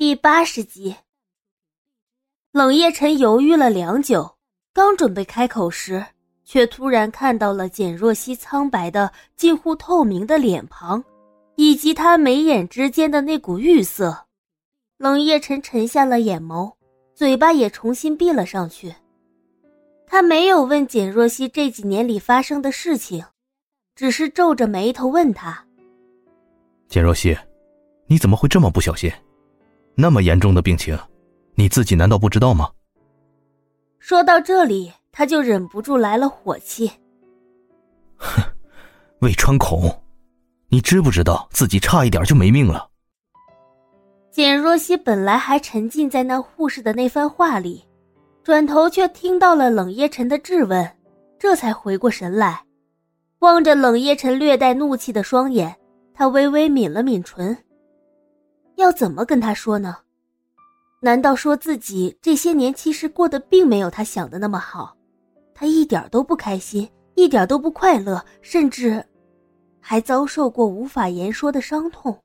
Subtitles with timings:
[0.00, 0.96] 第八十集，
[2.52, 4.38] 冷夜晨犹豫了良久，
[4.72, 6.02] 刚准备开口时，
[6.42, 11.04] 却突然看到了简若曦苍白的近乎透明的脸庞，
[11.56, 14.24] 以及她眉眼之间的那股玉色。
[14.96, 16.72] 冷夜晨沉下了眼眸，
[17.14, 18.94] 嘴巴也重新闭了上去。
[20.06, 23.22] 他没有问简若曦这几年里发生的事情，
[23.94, 25.66] 只是皱着眉头问他
[26.88, 27.36] ：“简若曦，
[28.06, 29.12] 你怎么会这么不小心？”
[30.00, 30.98] 那么严重的病情，
[31.54, 32.70] 你自己难道不知道吗？
[33.98, 36.90] 说到这里，他就忍不住来了火气。
[38.16, 38.42] 哼，
[39.20, 40.02] 魏川孔，
[40.68, 42.88] 你知不知道自己差一点就没命了？
[44.30, 47.84] 简若曦本来还沉浸在那护士的那番话里，
[48.42, 50.96] 转头却听到了冷夜晨的质问，
[51.38, 52.62] 这才回过神来，
[53.40, 55.76] 望着冷夜晨略带怒气的双眼，
[56.14, 57.56] 他微微抿了抿唇。
[58.80, 59.98] 要怎么跟他说呢？
[61.02, 64.96] 难道说自己这些年其实过得并没有他想的那么好？
[65.54, 69.04] 他一点都不开心，一点都不快乐，甚至
[69.80, 72.18] 还遭受过无法言说的伤痛。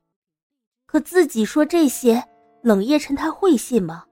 [0.86, 2.24] 可自己说这些，
[2.62, 4.04] 冷夜晨他会信吗？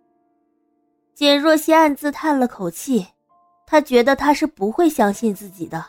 [1.14, 3.06] 简若曦暗自叹了口气，
[3.66, 5.84] 他觉得他是不会相信自己的。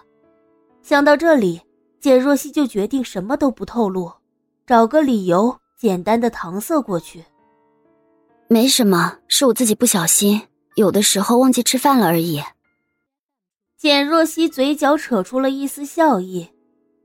[0.82, 1.62] 想到这里，
[2.00, 4.12] 简若曦就决定什么都不透露，
[4.66, 5.58] 找个理由。
[5.78, 7.26] 简单的搪塞过去，
[8.48, 10.42] 没什么，是我自己不小心，
[10.76, 12.42] 有的时候忘记吃饭了而已。
[13.78, 16.50] 简若曦嘴角扯出了一丝笑意，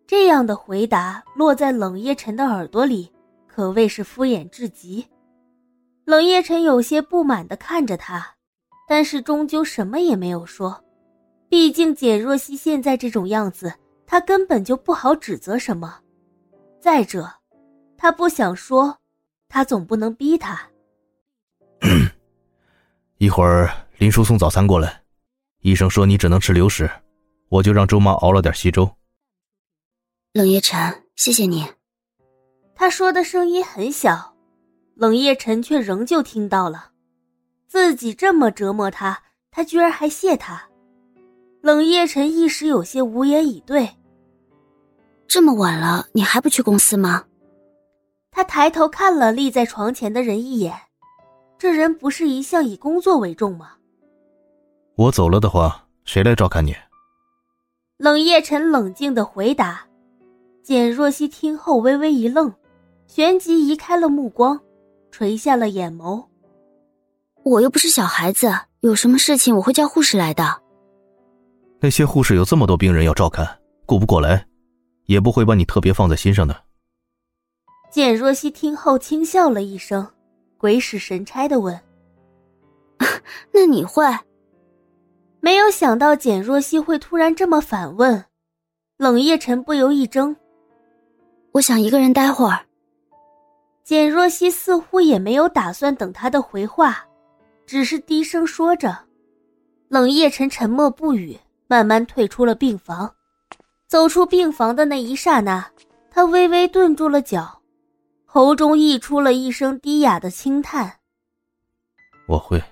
[0.07, 3.11] 这样的回答落在冷夜晨的耳朵里，
[3.49, 5.05] 可谓是敷衍至极。
[6.05, 8.35] 冷夜晨有些不满的看着他，
[8.87, 10.85] 但是终究什么也没有说，
[11.49, 13.75] 毕竟简若曦现在这种样子，
[14.07, 15.99] 他根本就不好指责什么。
[16.81, 17.40] 再者。
[18.03, 18.97] 他不想说，
[19.47, 20.59] 他总不能逼他。
[23.19, 25.03] 一会儿林叔送早餐过来，
[25.61, 26.91] 医生说你只能吃流食，
[27.51, 28.91] 我就让周妈熬了点稀粥。
[30.33, 31.67] 冷夜晨，谢谢你。
[32.75, 34.35] 他说的声音很小，
[34.95, 36.93] 冷夜晨却仍旧听到了。
[37.69, 40.71] 自己这么折磨他，他居然还谢他。
[41.61, 43.91] 冷夜晨一时有些无言以对。
[45.29, 47.27] 这么晚了，你还不去公司吗？
[48.41, 50.75] 他抬头看了立在床前的人一眼，
[51.59, 53.73] 这人不是一向以工作为重吗？
[54.97, 56.75] 我走了的话，谁来照看你？
[57.99, 59.85] 冷夜晨冷静的回答。
[60.63, 62.51] 简若曦听后微微一愣，
[63.07, 64.59] 旋即移开了目光，
[65.11, 66.25] 垂下了眼眸。
[67.43, 68.51] 我又不是小孩子，
[68.81, 70.63] 有什么事情我会叫护士来的。
[71.79, 73.47] 那些护士有这么多病人要照看，
[73.85, 74.47] 顾不过来，
[75.05, 76.57] 也不会把你特别放在心上的。
[77.91, 80.07] 简若曦听后轻笑了一声，
[80.57, 81.79] 鬼使神差的问
[83.53, 84.05] ：“那你会？”
[85.41, 88.25] 没有想到简若曦会突然这么反问，
[88.97, 90.37] 冷夜晨不由一怔。
[91.53, 92.61] 我想一个人待会儿。
[93.83, 97.05] 简若曦似乎也没有打算等他的回话，
[97.67, 98.97] 只是低声说着。
[99.89, 101.37] 冷夜晨沉默不语，
[101.67, 103.13] 慢慢退出了病房。
[103.89, 105.69] 走出病房的那一刹那，
[106.09, 107.60] 他微微顿住了脚。
[108.33, 111.01] 喉中溢出了一声低哑的轻叹。
[112.29, 112.63] 我会，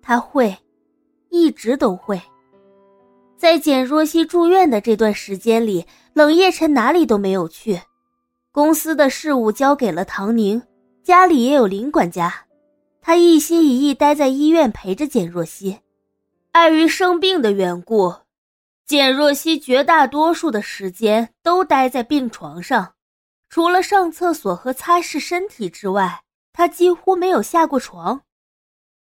[0.00, 0.56] 他会，
[1.28, 2.22] 一直都会。
[3.36, 7.80] 在简若曦住院的这段时间里，冷夜晨哪里都没有去，
[8.52, 10.62] 公司的事务交给了唐宁，
[11.02, 12.46] 家里也有林管家，
[13.02, 15.80] 他一心一意待在医院陪着简若曦。
[16.52, 18.14] 碍于生病的缘故，
[18.86, 22.94] 简若曦绝大多数的时间都待在病床上。
[23.48, 26.22] 除了上厕所和擦拭身体之外，
[26.52, 28.22] 他几乎没有下过床。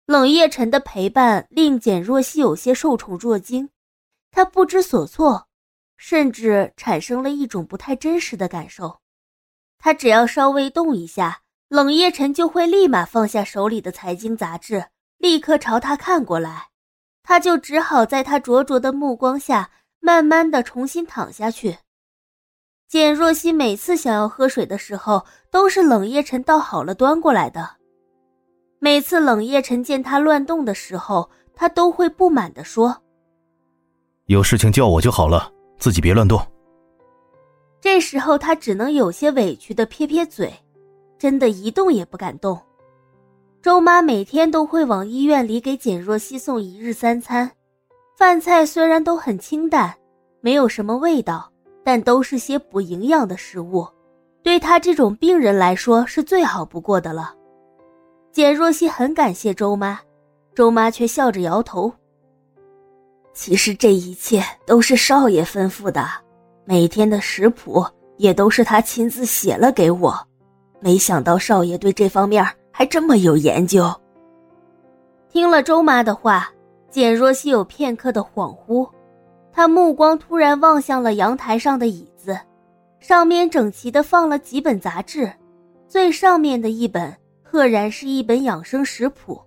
[0.06, 3.70] 冷夜晨的陪伴令简若曦有些受宠若惊，
[4.32, 5.48] 她不知所措，
[5.98, 9.02] 甚至产生了一种不太真实的感受。
[9.78, 14.88] 他只要稍微动一下，冷夜晨就会立马放下手里的财经杂志，
[15.18, 16.69] 立刻朝他看过来。
[17.22, 19.69] 他就只好在他灼灼的目光下，
[20.00, 21.78] 慢慢的重新躺下去。
[22.89, 27.69] 简若曦每次想要喝水的时候，都是冷夜晨倒好了端过来的。
[28.80, 32.97] 每次冷夜晨见他乱动的时候，他都会不满地说
[34.25, 36.41] ：“有事情叫我就好了，自己别乱动。”
[37.80, 40.51] 这时候他只能有些委屈的撇撇嘴，
[41.19, 42.59] 真的一动也不敢动。
[43.62, 47.51] 周妈每天都会往医院里给简若曦送一日三餐，
[48.18, 49.95] 饭菜虽然都很清淡，
[50.41, 51.51] 没有什么味道。
[51.89, 53.83] 但都是些补营养的食物，
[54.44, 57.33] 对他这种病人来说是最好不过的了。
[58.31, 60.00] 简若曦很感谢周妈，
[60.53, 61.91] 周妈却笑着摇头。
[63.33, 66.07] 其实这一切都是少爷吩咐的，
[66.63, 67.83] 每天的食谱
[68.18, 70.15] 也都是他亲自写了给我。
[70.80, 73.91] 没想到少爷对这方面还这么有研究。
[75.27, 76.51] 听了周妈的话，
[76.91, 78.88] 简若曦有片刻的恍惚，
[79.60, 82.40] 他目光突然望向了阳台上的椅子，
[83.02, 85.30] 上面整齐的放了几本杂志，
[85.86, 87.14] 最上面的一本。
[87.44, 89.38] 赫然是一本养生食谱，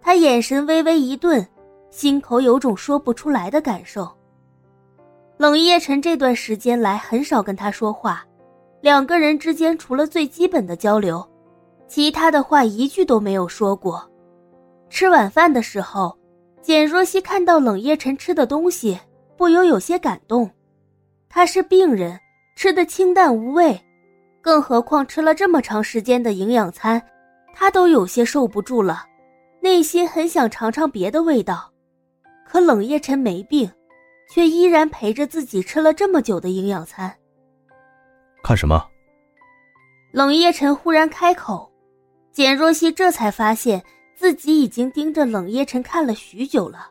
[0.00, 1.46] 他眼神微微一顿，
[1.90, 4.10] 心口有种说不出来的感受。
[5.36, 8.24] 冷夜晨这段时间来很少跟他说话，
[8.80, 11.22] 两个人之间除了最基本的交流，
[11.86, 14.10] 其他的话一句都没有说过。
[14.88, 16.16] 吃晚饭的时候，
[16.62, 18.98] 简若曦看到冷夜晨吃的东西，
[19.38, 20.50] 不由有些感动。
[21.28, 22.18] 他是病人，
[22.56, 23.80] 吃的清淡无味。
[24.42, 27.00] 更何况吃了这么长时间的营养餐，
[27.54, 29.06] 他都有些受不住了，
[29.60, 31.72] 内心很想尝尝别的味道。
[32.44, 33.70] 可冷夜晨没病，
[34.30, 37.14] 却依然陪着自己吃了这么久的营养餐。
[38.42, 38.84] 看什么？
[40.12, 41.70] 冷夜晨忽然开口，
[42.32, 43.84] 简若曦这才发现
[44.16, 46.88] 自己已经盯着冷夜晨看了许久了。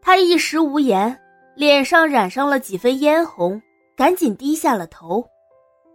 [0.00, 1.18] 他一时无言，
[1.56, 3.60] 脸上染上了几分嫣红，
[3.96, 5.24] 赶紧低下了头。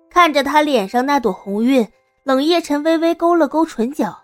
[0.10, 1.88] 看着他脸上那朵红晕，
[2.24, 4.18] 冷夜晨微微勾了勾唇角。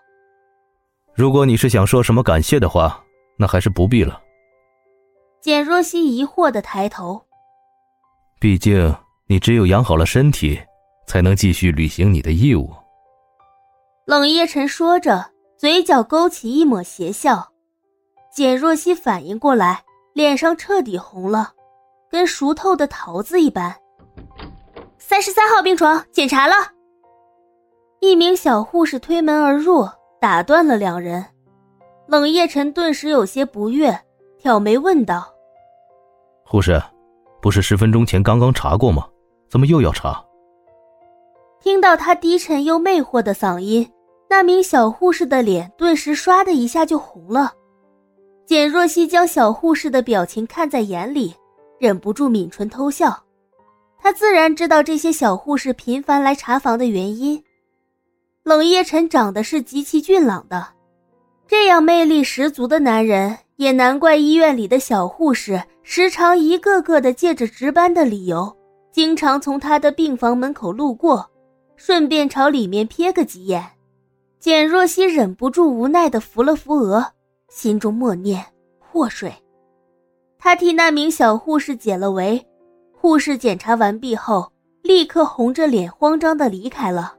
[1.14, 3.02] 如果你是想说什么感谢的话，
[3.38, 4.20] 那还是不必了。
[5.40, 7.22] 简若曦疑惑的抬头。
[8.40, 8.94] 毕竟
[9.28, 10.60] 你只有养好了身体，
[11.06, 12.70] 才能继续履行你的义务。
[14.06, 17.52] 冷夜晨说着，嘴角勾起一抹邪笑。
[18.32, 19.82] 简若曦反应过来，
[20.16, 21.52] 脸上彻底红了，
[22.08, 23.76] 跟熟透的桃子一般。
[24.96, 26.54] 三十三号病床检查了。
[28.00, 29.86] 一名小护士推门而入，
[30.18, 31.22] 打断了两人。
[32.06, 33.94] 冷夜晨顿时有些不悦，
[34.38, 35.30] 挑眉问道
[36.46, 36.82] ：“护士，
[37.42, 39.06] 不是十分钟前刚刚查过吗？
[39.50, 40.24] 怎么又要查？”
[41.60, 43.92] 听到他低沉又魅惑的嗓音，
[44.30, 47.52] 那名小护士的脸顿时唰的一下就红了。
[48.46, 51.34] 简若曦将小护士的表情看在眼里，
[51.80, 53.24] 忍不住抿唇偷笑。
[53.98, 57.42] 她自然知道这些小护士频繁来查房的原因。
[58.44, 60.64] 冷夜晨长得是极其俊朗的，
[61.48, 68.56] 这样魅力十足的男人，也难怪医院里的小护士时常一个个的借着值班的理由，
[68.92, 71.28] 经常从他的病房门口路过，
[71.74, 73.66] 顺便朝里面瞥个几眼。
[74.38, 77.04] 简若曦忍不住无奈的扶了扶额，
[77.48, 78.44] 心中默念：
[78.78, 79.32] 祸水。
[80.38, 82.44] 他替那名小护士解了围。
[82.92, 84.50] 护士检查完毕后，
[84.82, 87.14] 立刻红着脸慌张的离开了。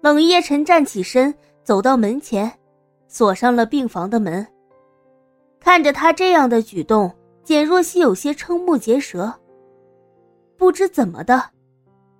[0.00, 2.52] 冷夜晨站起身，走到门前，
[3.08, 4.46] 锁上了病房的门。
[5.58, 7.10] 看着他这样的举动，
[7.42, 9.32] 简若曦有些瞠目结舌。
[10.56, 11.42] 不知怎么的，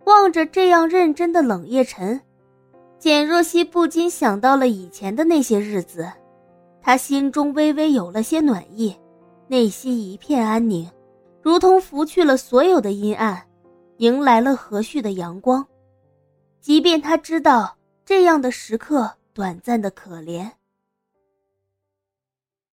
[0.04, 2.20] 望着这样认真的冷夜晨，
[2.98, 6.10] 简若曦不禁想到了以前的那些日子，
[6.84, 8.94] 他心中微微有了些暖意，
[9.48, 10.86] 内心一片安宁。
[11.40, 13.42] 如同拂去了所有的阴暗，
[13.96, 15.66] 迎来了和煦的阳光。
[16.60, 20.50] 即便他知道这样的时刻短暂的可怜。